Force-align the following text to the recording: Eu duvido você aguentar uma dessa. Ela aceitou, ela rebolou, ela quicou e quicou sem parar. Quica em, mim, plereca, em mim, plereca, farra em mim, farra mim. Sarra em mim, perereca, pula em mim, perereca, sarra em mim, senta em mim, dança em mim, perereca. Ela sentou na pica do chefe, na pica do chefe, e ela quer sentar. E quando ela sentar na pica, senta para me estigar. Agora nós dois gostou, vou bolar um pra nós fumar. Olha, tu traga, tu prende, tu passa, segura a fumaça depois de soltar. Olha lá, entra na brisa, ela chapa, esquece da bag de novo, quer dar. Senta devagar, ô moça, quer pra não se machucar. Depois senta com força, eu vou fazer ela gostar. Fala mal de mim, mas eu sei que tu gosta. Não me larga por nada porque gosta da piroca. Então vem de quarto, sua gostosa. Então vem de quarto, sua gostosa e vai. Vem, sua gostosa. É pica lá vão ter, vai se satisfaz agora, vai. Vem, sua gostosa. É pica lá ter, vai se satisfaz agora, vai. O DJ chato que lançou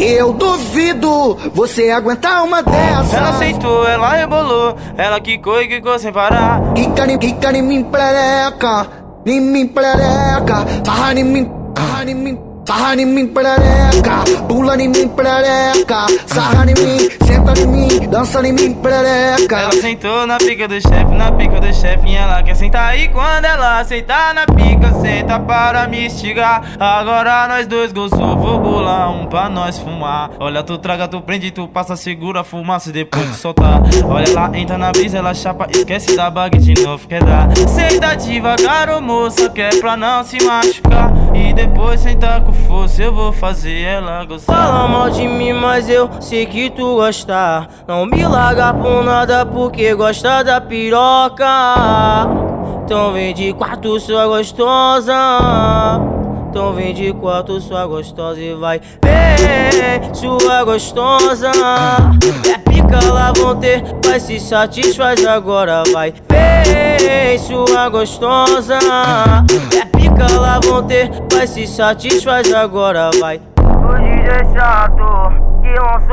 Eu 0.00 0.32
duvido 0.32 1.34
você 1.52 1.90
aguentar 1.90 2.44
uma 2.44 2.62
dessa. 2.62 3.16
Ela 3.16 3.30
aceitou, 3.30 3.86
ela 3.86 4.14
rebolou, 4.14 4.76
ela 4.96 5.20
quicou 5.20 5.60
e 5.60 5.66
quicou 5.68 5.98
sem 5.98 6.12
parar. 6.12 6.72
Quica 6.74 7.04
em, 7.52 7.62
mim, 7.62 7.82
plereca, 7.82 8.86
em 9.26 9.40
mim, 9.40 9.66
plereca, 9.66 10.64
farra 10.84 11.14
em 11.18 11.24
mim, 11.24 11.50
farra 11.74 12.04
mim. 12.14 12.47
Sarra 12.68 12.94
em 12.96 13.06
mim, 13.06 13.26
perereca, 13.28 14.24
pula 14.46 14.76
em 14.76 14.88
mim, 14.88 15.08
perereca, 15.08 16.06
sarra 16.26 16.66
em 16.70 16.74
mim, 16.74 17.08
senta 17.24 17.58
em 17.62 17.66
mim, 17.66 18.06
dança 18.10 18.46
em 18.46 18.52
mim, 18.52 18.74
perereca. 18.74 19.56
Ela 19.56 19.72
sentou 19.72 20.26
na 20.26 20.36
pica 20.36 20.68
do 20.68 20.78
chefe, 20.78 21.14
na 21.16 21.32
pica 21.32 21.58
do 21.62 21.72
chefe, 21.72 22.06
e 22.08 22.14
ela 22.14 22.42
quer 22.42 22.54
sentar. 22.54 22.94
E 22.98 23.08
quando 23.08 23.46
ela 23.46 23.82
sentar 23.84 24.34
na 24.34 24.44
pica, 24.44 24.92
senta 25.00 25.40
para 25.40 25.88
me 25.88 26.08
estigar. 26.08 26.62
Agora 26.78 27.48
nós 27.48 27.66
dois 27.66 27.90
gostou, 27.90 28.36
vou 28.36 28.60
bolar 28.60 29.12
um 29.12 29.24
pra 29.24 29.48
nós 29.48 29.78
fumar. 29.78 30.32
Olha, 30.38 30.62
tu 30.62 30.76
traga, 30.76 31.08
tu 31.08 31.22
prende, 31.22 31.50
tu 31.50 31.66
passa, 31.66 31.96
segura 31.96 32.42
a 32.42 32.44
fumaça 32.44 32.92
depois 32.92 33.30
de 33.30 33.36
soltar. 33.36 33.80
Olha 34.04 34.30
lá, 34.34 34.50
entra 34.52 34.76
na 34.76 34.92
brisa, 34.92 35.16
ela 35.16 35.32
chapa, 35.32 35.68
esquece 35.70 36.14
da 36.14 36.28
bag 36.28 36.58
de 36.58 36.74
novo, 36.82 37.08
quer 37.08 37.24
dar. 37.24 37.48
Senta 37.66 38.14
devagar, 38.14 38.90
ô 38.90 39.00
moça, 39.00 39.48
quer 39.48 39.74
pra 39.80 39.96
não 39.96 40.22
se 40.22 40.36
machucar. 40.44 41.10
Depois 41.58 41.98
senta 41.98 42.40
com 42.40 42.52
força, 42.52 43.02
eu 43.02 43.12
vou 43.12 43.32
fazer 43.32 43.80
ela 43.80 44.24
gostar. 44.24 44.54
Fala 44.54 44.86
mal 44.86 45.10
de 45.10 45.26
mim, 45.26 45.52
mas 45.52 45.88
eu 45.88 46.08
sei 46.20 46.46
que 46.46 46.70
tu 46.70 46.94
gosta. 46.94 47.66
Não 47.84 48.06
me 48.06 48.24
larga 48.24 48.72
por 48.72 49.02
nada 49.02 49.44
porque 49.44 49.92
gosta 49.92 50.44
da 50.44 50.60
piroca. 50.60 51.44
Então 52.84 53.12
vem 53.12 53.34
de 53.34 53.52
quarto, 53.54 53.98
sua 53.98 54.28
gostosa. 54.28 55.12
Então 56.48 56.74
vem 56.74 56.94
de 56.94 57.12
quarto, 57.12 57.60
sua 57.60 57.84
gostosa 57.88 58.40
e 58.40 58.54
vai. 58.54 58.80
Vem, 59.02 60.14
sua 60.14 60.62
gostosa. 60.62 61.50
É 62.48 62.58
pica 62.58 63.12
lá 63.12 63.32
vão 63.36 63.56
ter, 63.56 63.82
vai 64.06 64.20
se 64.20 64.38
satisfaz 64.38 65.26
agora, 65.26 65.82
vai. 65.92 66.14
Vem, 66.28 67.36
sua 67.40 67.88
gostosa. 67.88 68.78
É 69.76 69.84
pica 69.84 70.38
lá 70.38 70.57
ter, 70.88 71.10
vai 71.30 71.46
se 71.46 71.66
satisfaz 71.66 72.52
agora, 72.52 73.10
vai. 73.20 73.40
O 73.58 73.94
DJ 73.94 74.58
chato 74.58 75.04
que 75.62 75.68
lançou 75.78 76.07